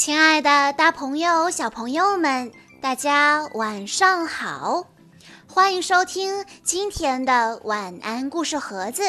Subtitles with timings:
[0.00, 4.86] 亲爱的，大朋友、小朋友们，大家晚上好！
[5.46, 9.02] 欢迎收听今天的晚安故事盒子，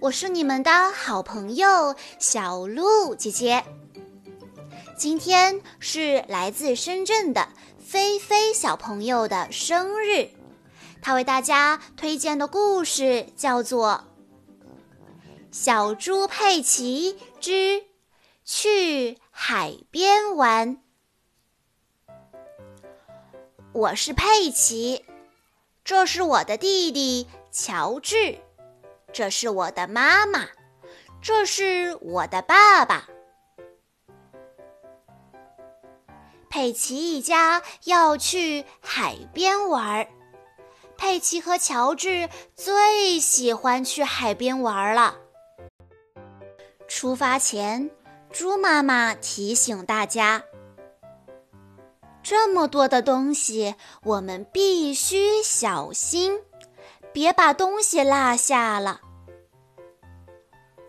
[0.00, 3.64] 我是你们的好朋友小鹿姐姐。
[4.98, 7.48] 今天是来自深圳的
[7.82, 10.28] 菲菲小朋友的生日，
[11.00, 14.04] 他为大家推荐的故事叫做
[15.50, 17.84] 《小猪佩奇之
[18.44, 19.12] 去》。
[19.36, 20.80] 海边玩，
[23.72, 25.04] 我是佩奇，
[25.84, 28.38] 这是我的弟弟乔治，
[29.12, 30.46] 这是我的妈妈，
[31.20, 33.08] 这是我的爸爸。
[36.48, 40.08] 佩奇一家要去海边玩，
[40.96, 45.18] 佩奇和乔治最喜欢去海边玩了。
[46.86, 47.90] 出发前。
[48.34, 50.42] 猪妈妈提醒大家
[52.20, 56.40] ：“这么多的东西，我们必须小心，
[57.12, 59.00] 别把东西落下了。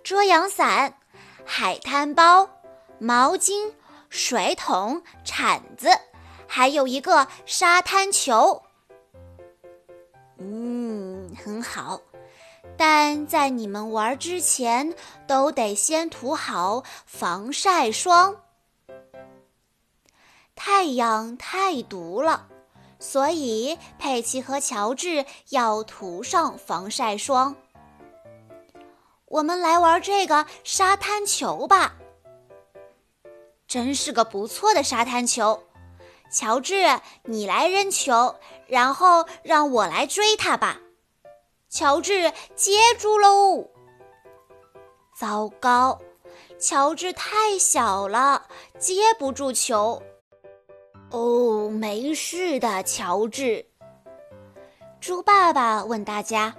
[0.03, 0.97] 遮阳伞、
[1.45, 2.49] 海滩包、
[2.97, 3.73] 毛巾、
[4.09, 5.89] 水桶、铲子，
[6.47, 8.63] 还有一个沙滩球。
[10.39, 12.01] 嗯，很好。”
[12.77, 14.93] 但在你们玩之前，
[15.27, 18.35] 都得先涂好防晒霜。
[20.55, 22.47] 太阳太毒了，
[22.99, 27.55] 所以佩奇和乔治要涂上防晒霜。
[29.25, 31.95] 我们来玩这个沙滩球吧，
[33.67, 35.63] 真是个不错的沙滩球。
[36.31, 38.35] 乔治，你来扔球，
[38.67, 40.79] 然后让我来追它吧。
[41.75, 43.69] 乔治接住喽！
[45.13, 45.99] 糟糕，
[46.57, 48.47] 乔治太小了，
[48.79, 50.01] 接不住球。
[51.11, 53.65] 哦，没事的，乔治。
[55.01, 56.55] 猪爸爸问大家：“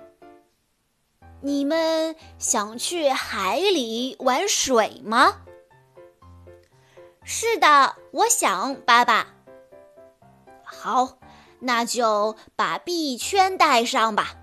[1.41, 5.41] 你们想去海里玩水吗
[7.25, 9.29] ？”“是的，我想，爸爸。
[10.63, 11.17] ”“好，
[11.61, 14.35] 那就把臂圈带上吧。”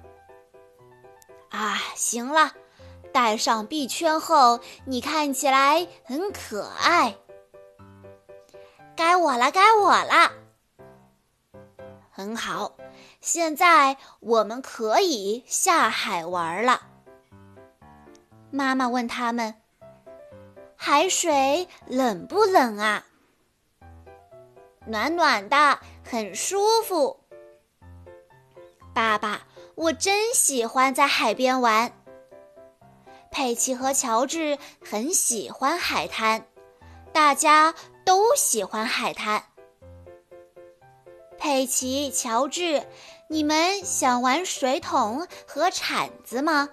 [1.54, 2.52] 啊，行了，
[3.12, 7.16] 戴上臂圈后，你看起来很可爱。
[8.96, 10.32] 该我了，该我了。
[12.10, 12.76] 很好，
[13.22, 16.88] 现在我们可以下海玩了。
[18.50, 19.54] 妈妈问他们
[20.76, 23.06] ：“海水冷不冷啊
[24.88, 27.24] ？”“暖暖的，很舒服。”
[28.92, 29.46] 爸爸。
[29.84, 31.92] 我真喜欢在海边玩。
[33.30, 36.46] 佩奇和乔治很喜欢海滩，
[37.12, 39.44] 大家都喜欢海滩。
[41.38, 42.88] 佩奇、乔治，
[43.28, 46.70] 你们想玩水桶和铲子吗？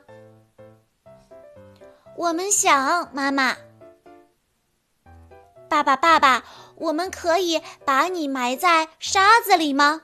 [2.16, 3.56] 我们想，妈妈。
[5.68, 6.44] 爸爸，爸爸，
[6.76, 10.02] 我们可以把你埋在沙子里吗？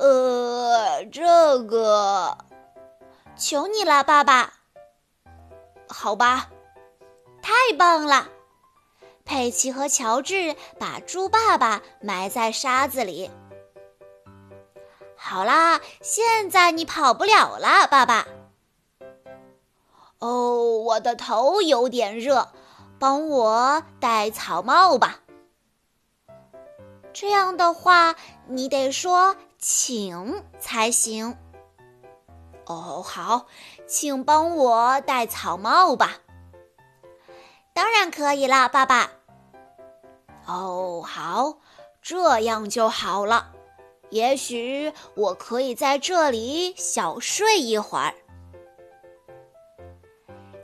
[0.00, 2.38] 呃，这个，
[3.36, 4.54] 求你了，爸爸。
[5.88, 6.48] 好吧，
[7.42, 8.28] 太棒了！
[9.26, 13.30] 佩奇和乔治把猪爸爸埋在沙子里。
[15.14, 18.26] 好啦，现在你跑不了了，爸爸。
[20.18, 22.48] 哦，我的头有点热，
[22.98, 25.20] 帮我戴草帽吧。
[27.12, 28.14] 这样的话，
[28.46, 29.36] 你得说。
[29.60, 31.36] 请才行。
[32.64, 33.46] 哦，好，
[33.86, 36.18] 请帮我戴草帽吧。
[37.74, 39.10] 当然可以啦，爸爸。
[40.46, 41.58] 哦，好，
[42.00, 43.52] 这样就好了。
[44.08, 48.14] 也许我可以在这里小睡一会儿。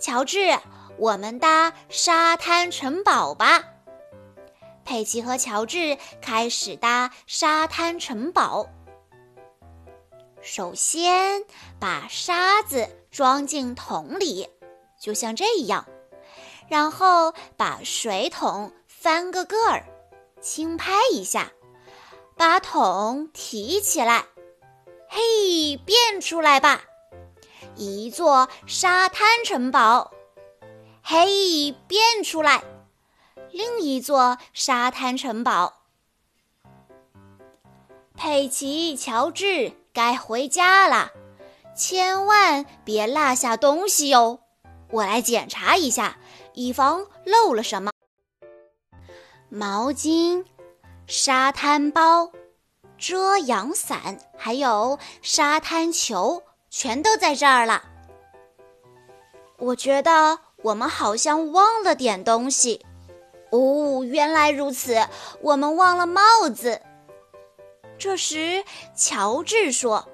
[0.00, 0.58] 乔治，
[0.96, 3.62] 我们搭沙滩城堡吧。
[4.84, 8.68] 佩奇和乔治开始搭沙滩城堡。
[10.46, 11.44] 首先，
[11.80, 14.48] 把沙子装进桶里，
[14.96, 15.84] 就像这样。
[16.68, 19.84] 然后把水桶翻个个儿，
[20.40, 21.50] 轻拍一下，
[22.36, 24.24] 把桶提起来。
[25.08, 26.80] 嘿，变出来吧，
[27.74, 30.12] 一座沙滩城堡。
[31.02, 32.62] 嘿，变出来，
[33.50, 35.82] 另一座沙滩城堡。
[38.14, 39.72] 佩奇、乔治。
[39.96, 41.10] 该回家了，
[41.74, 44.40] 千万别落下东西哟！
[44.90, 46.18] 我来检查一下，
[46.52, 47.90] 以防漏了什么。
[49.48, 50.44] 毛巾、
[51.06, 52.30] 沙滩包、
[52.98, 57.82] 遮阳伞，还有沙滩球，全都在这儿了。
[59.56, 62.84] 我觉得我们好像忘了点东西。
[63.50, 65.08] 哦，原来如此，
[65.40, 66.20] 我们忘了帽
[66.54, 66.82] 子。
[67.98, 68.64] 这时，
[68.94, 70.08] 乔治说：“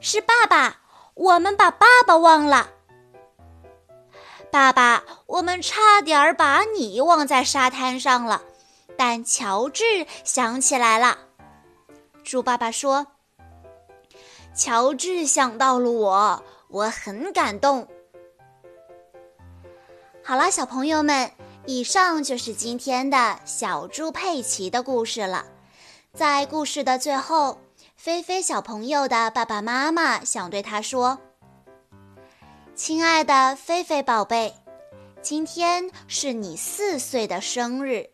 [0.00, 0.80] 是爸爸，
[1.14, 2.70] 我们把爸爸忘了。”
[4.52, 8.42] 爸爸，我们差点把你忘在沙滩上了，
[8.96, 9.82] 但乔治
[10.22, 11.18] 想起来了。
[12.22, 13.08] 猪爸爸说
[14.54, 17.88] ：“乔治想到了我，我很感动。”
[20.22, 21.32] 好了，小朋友们，
[21.66, 25.46] 以上就是今天的小猪佩奇的故事了。
[26.14, 27.58] 在故事的最后，
[27.96, 31.18] 菲菲小朋友的爸爸妈妈想对他说。
[32.76, 34.54] 亲爱的菲菲宝贝，
[35.20, 38.10] 今天是你四岁的生日，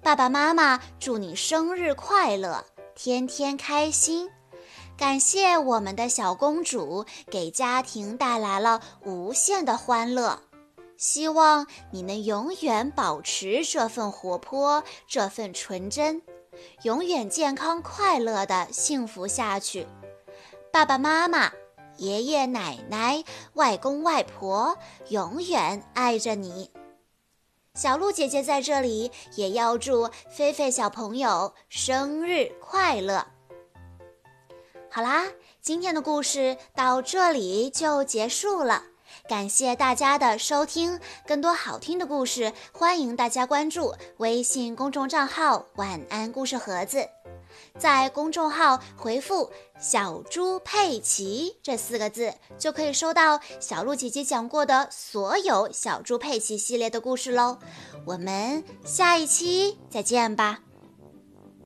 [0.00, 2.64] 爸爸妈妈祝你生日快乐，
[2.94, 4.30] 天天开心。
[4.96, 10.40] 感谢我们的小公主给家庭带来了无限的欢乐，
[10.96, 16.22] 希望你能永远保持这份活泼，这份纯真，
[16.82, 19.86] 永远健康快乐的幸福下去。
[20.72, 21.52] 爸爸妈妈。
[21.96, 23.22] 爷爷奶奶、
[23.54, 26.70] 外公外婆永远爱着你。
[27.74, 33.26] 小鹿姐姐在这里也要祝菲菲小朋友生日快乐。
[34.90, 35.26] 好啦，
[35.60, 38.84] 今天的故事到这里就结束了。
[39.28, 47.08] 感谢大家的收听，更多好听的故事，欢迎大家关注微信公众账号“晚安故事盒子”。
[47.78, 57.58] 在公众号回复“小猪佩奇”这四个字，就可以收到小鹿姐姐讲过的所有小猪佩奇系列的故事喽。
[58.06, 60.60] 我们下一期再见吧。